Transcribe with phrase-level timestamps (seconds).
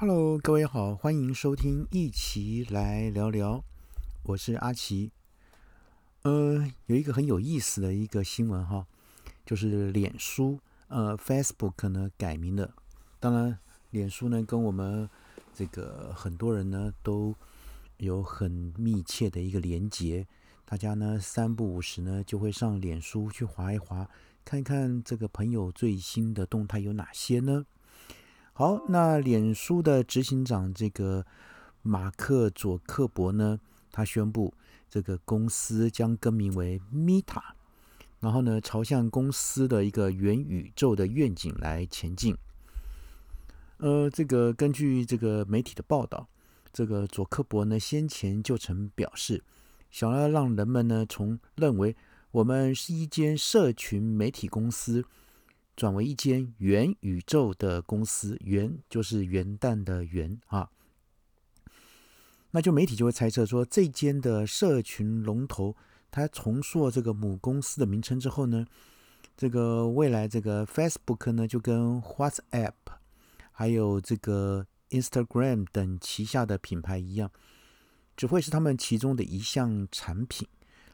[0.00, 3.62] Hello，各位好，欢迎收听，一起来聊聊。
[4.22, 5.12] 我是阿奇。
[6.22, 8.86] 呃，有一个很有意思的一个新闻哈，
[9.44, 10.58] 就是脸书
[10.88, 12.72] 呃 Facebook 呢改名了。
[13.20, 13.58] 当然，
[13.90, 15.06] 脸书呢跟我们
[15.52, 17.34] 这个很多人呢都
[17.98, 20.26] 有很密切的一个连结。
[20.64, 24.08] 大家呢三不五时呢就会上脸书去划一划，
[24.46, 27.66] 看看这个朋友最新的动态有哪些呢？
[28.60, 31.24] 好，那脸书的执行长这个
[31.80, 33.58] 马克佐克伯呢，
[33.90, 34.52] 他宣布
[34.86, 37.40] 这个公司将更名为 Meta，
[38.20, 42.36] 然后呢，朝向公司的一个元宇宙的愿景来前进。
[43.78, 46.28] 呃，这个根据这个媒体的报道，
[46.70, 49.42] 这个佐克伯呢先前就曾表示，
[49.90, 51.96] 想要让人们呢从认为
[52.30, 55.06] 我们是一间社群媒体公司。
[55.80, 60.68] 转为一间元宇宙的公司，元就是元旦的元啊，
[62.50, 65.74] 那就媒体就会猜测说，这间的社群龙头，
[66.10, 68.66] 它重塑这个母公司的名称之后呢，
[69.38, 72.74] 这个未来这个 Facebook 呢，就跟 WhatsApp
[73.50, 77.30] 还有这个 Instagram 等旗下的品牌一样，
[78.18, 80.46] 只会是他们其中的一项产品。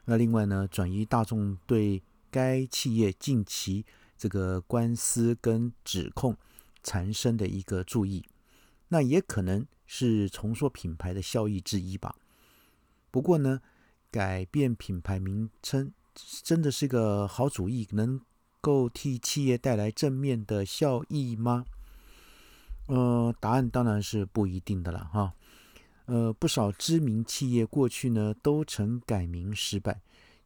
[0.05, 2.01] 那另外呢，转移大众对
[2.31, 3.85] 该企业近期。
[4.17, 6.35] 这个官司跟指控
[6.81, 8.25] 产生的一个注意，
[8.87, 12.15] 那也可能是重塑品牌的效益之一吧。
[13.11, 13.61] 不过呢，
[14.09, 15.93] 改变品牌名称
[16.43, 18.19] 真的是个好主意，能
[18.59, 21.65] 够替企业带来正面的效益吗？
[22.87, 25.33] 呃，答案当然是不一定的了哈。
[26.05, 30.01] 呃，不少知名企业过去呢都曾改名失败，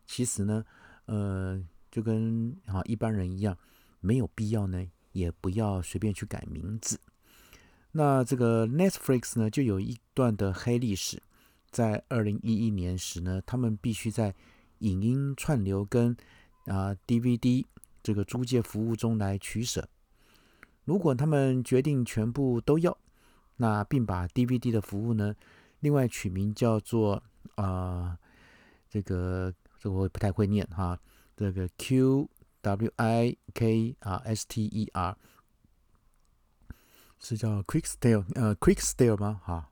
[0.06, 0.66] 其实呢，
[1.06, 1.64] 呃。
[1.92, 3.56] 就跟啊一般人一样，
[4.00, 7.00] 没有必要呢，也不要随便去改名字。
[7.92, 11.22] 那这个 Netflix 呢，就有一段的黑历史。
[11.70, 14.36] 在二零一一年时呢，他们必须在
[14.80, 16.16] 影音串流跟
[16.66, 17.66] 啊 DVD
[18.04, 19.88] 这个租借服务中来取舍。
[20.84, 22.98] 如果他们决定全部都要，
[23.56, 25.34] 那并把 DVD 的服务呢，
[25.80, 27.24] 另外取名叫做
[27.56, 28.18] 啊
[28.90, 31.00] 这个这个我不太会念哈。
[31.36, 32.30] 这个 Q
[32.62, 35.18] W I K 啊 S T E R
[37.20, 39.42] 是叫 Quick Style 呃 Quick Style 吗？
[39.44, 39.70] 哈，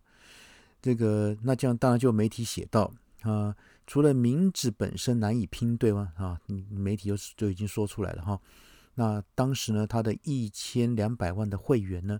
[0.82, 3.56] 这个那这样当然就媒体写到啊，
[3.86, 6.14] 除了名字本身难以拼对吗？
[6.18, 6.40] 啊，
[6.70, 8.40] 媒体就就已经说出来了哈。
[8.96, 12.20] 那当时呢，他的一千两百万的会员呢，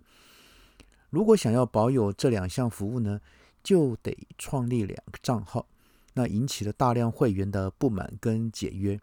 [1.10, 3.20] 如果想要保有这两项服务呢，
[3.62, 5.66] 就得创立两个账号，
[6.14, 9.00] 那引起了大量会员的不满跟解约。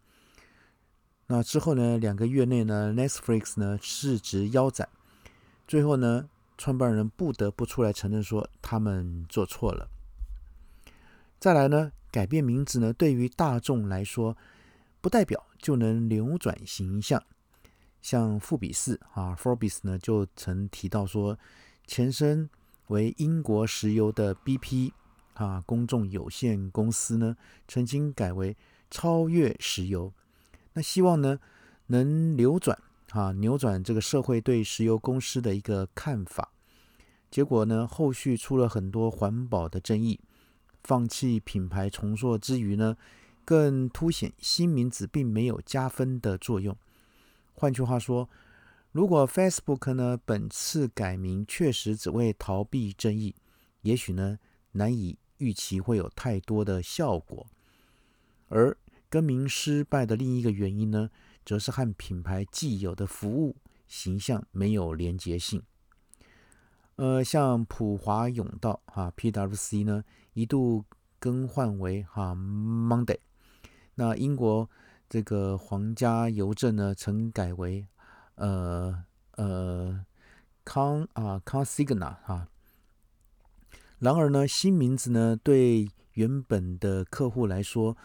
[1.30, 1.98] 那之后呢？
[1.98, 4.88] 两个月内呢，Netflix 呢市值腰斩，
[5.68, 9.90] 最后呢，创办人不得不出来承认说他们做错了。
[11.38, 14.38] 再来呢，改变名字呢，对于大众来说，
[15.02, 17.22] 不代表就能扭转形象。
[18.02, 21.38] 像富比士啊，Forbes 呢就曾提到说，
[21.86, 22.50] 前身
[22.88, 24.94] 为英国石油的 BP
[25.34, 27.36] 啊公众有限公司呢，
[27.68, 28.56] 曾经改为
[28.90, 30.14] 超越石油。
[30.78, 31.40] 那希望呢，
[31.88, 32.80] 能扭转
[33.10, 36.52] 啊，扭转这个社会对石油公司的一个看法。
[37.32, 40.20] 结果呢，后续出了很多环保的争议。
[40.84, 42.96] 放弃品牌重塑之余呢，
[43.44, 46.78] 更凸显新名字并没有加分的作用。
[47.54, 48.30] 换句话说，
[48.92, 53.34] 如果 Facebook 呢本次改名确实只为逃避争议，
[53.82, 54.38] 也许呢
[54.74, 57.48] 难以预期会有太多的效果，
[58.50, 58.78] 而。
[59.10, 61.10] 更名失败的另一个原因呢，
[61.46, 63.56] 则是和品牌既有的服务
[63.88, 65.64] 形象没有连结性。
[66.98, 70.04] 呃，像普华永道哈 （PWC） 呢，
[70.34, 70.84] 一度
[71.20, 73.20] 更换为哈 Monday。
[73.96, 74.70] 那英国
[75.08, 77.88] 这个皇家邮政呢，曾改为
[78.36, 79.04] 呃
[79.34, 80.06] 呃
[80.66, 82.50] 康啊康 Signa 哈。
[84.00, 87.96] 然而呢，新名字呢，对原本的客户来说，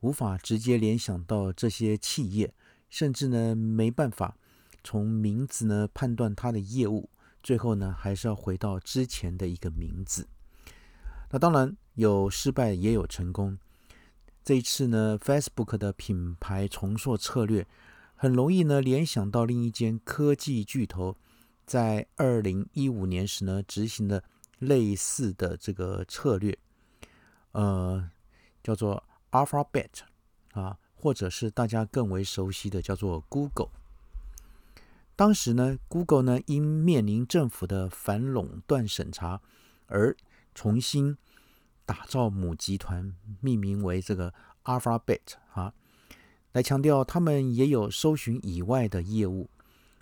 [0.00, 2.54] 无法直接联想到这些企业，
[2.88, 4.36] 甚至呢没办法
[4.82, 7.10] 从名字呢判断它的业务，
[7.42, 10.26] 最后呢还是要回到之前的一个名字。
[11.30, 13.58] 那当然有失败也有成功。
[14.42, 17.66] 这一次呢，Facebook 的品牌重塑策略
[18.16, 21.14] 很容易呢联想到另一间科技巨头
[21.66, 24.24] 在二零一五年时呢执行的
[24.58, 26.56] 类似的这个策略，
[27.52, 28.10] 呃，
[28.62, 29.04] 叫做。
[29.30, 29.88] Alphabet
[30.52, 33.70] 啊，或者是大家更为熟悉的叫做 Google，
[35.14, 39.40] 当时呢，Google 呢因面临政府的反垄断审查，
[39.86, 40.16] 而
[40.54, 41.16] 重新
[41.86, 44.34] 打造母集团，命名为这个
[44.64, 45.20] Alphabet
[45.52, 45.72] 啊，
[46.52, 49.48] 来强调他们也有搜寻以外的业务。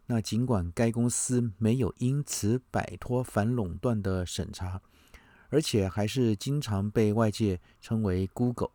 [0.06, 4.80] 那尽管该公司没有因此摆脱反垄断的审查，
[5.50, 8.70] 而且还是经常被外界称为 Google，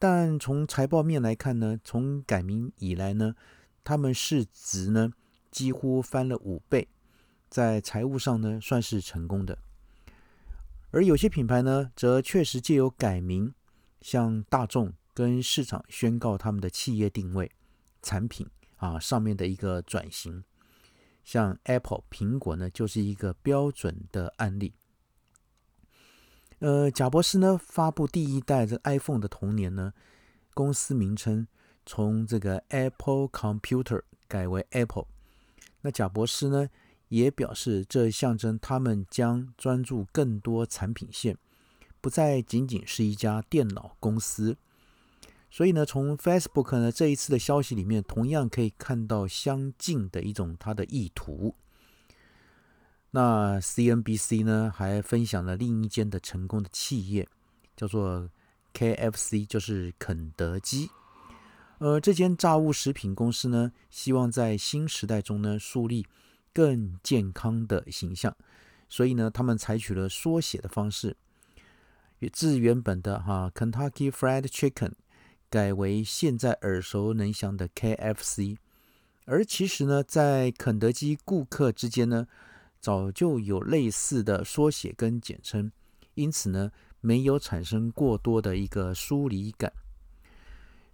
[0.00, 3.36] 但从财报面来看呢，从改名以来呢，
[3.84, 5.12] 他们市值呢
[5.52, 6.88] 几乎翻了五倍，
[7.48, 9.58] 在财务上呢算是成功的。
[10.90, 13.54] 而有些品牌呢，则确实借由改名，
[14.00, 17.52] 向大众跟市场宣告他们的企业定位、
[18.02, 18.48] 产品。
[18.78, 20.42] 啊，上面的一个转型，
[21.22, 24.72] 像 Apple 苹果呢，就是一个标准的案例。
[26.60, 29.94] 呃，贾博士呢发布第一代这 iPhone 的同年呢，
[30.52, 31.46] 公司名称
[31.86, 35.06] 从这个 Apple Computer 改为 Apple。
[35.80, 36.68] 那贾博士呢
[37.08, 41.38] 也表示，这象征他们将专注更多产品线，
[42.02, 44.58] 不再仅仅是一家电脑公司。
[45.50, 51.54] 所以呢，从 Facebook 呢这一次的消息里面，同样可以看到相近的一种它的意图。
[53.10, 57.28] 那 CNBC 呢还分享了另一间的成功的企业，
[57.76, 58.28] 叫做
[58.74, 60.90] KFC，就是肯德基。
[61.78, 66.06] 呃，这间炸物食品公司呢，希望在新时代中呢树立
[66.52, 68.36] 更健康的形象，
[68.88, 71.16] 所以呢，他们采取了缩写的方式，
[72.32, 74.92] 自原本的哈 Kentucky Fried Chicken。
[75.52, 78.56] 改为现在耳熟能详的 KFC，
[79.24, 82.28] 而其实呢，在肯德基顾客之间呢，
[82.80, 85.70] 早就有类似的缩写跟简称，
[86.14, 89.72] 因此呢，没有产生过多的一个疏离感。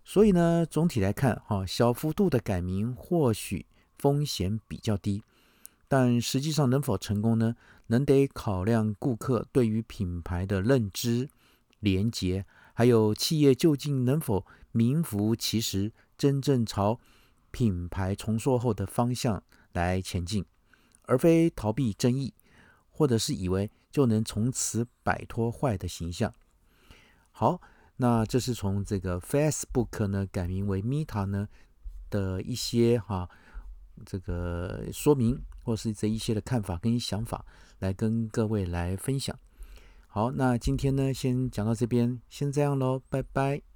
[0.05, 3.67] 所以呢，总体来看，哈，小幅度的改名或许
[3.99, 5.23] 风险比较低，
[5.89, 7.57] 但实际上能否成功呢？
[7.89, 11.29] 能得考量顾客对于品牌的认知、
[11.79, 12.45] 连结。
[12.75, 17.01] 还有企业究竟能否名副其实，真正朝
[17.51, 19.43] 品牌重塑后的方向
[19.73, 20.45] 来前进，
[21.07, 22.35] 而非逃避争议，
[22.91, 26.33] 或者是以为就能从此摆脱坏的形象。
[27.31, 27.61] 好，
[27.97, 31.49] 那这是从这个 Facebook 呢改名为 Meta 呢
[32.11, 33.29] 的一些哈
[34.05, 37.45] 这个说明，或是这一些的看法跟想法，
[37.79, 39.39] 来跟各位来分享。
[40.07, 43.76] 好，那今天呢，先讲到这边，先这样喽，拜拜。